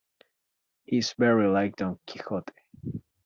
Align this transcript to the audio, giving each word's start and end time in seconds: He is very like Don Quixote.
He 0.83 0.97
is 0.97 1.13
very 1.13 1.45
like 1.47 1.75
Don 1.75 1.99
Quixote. 2.07 2.53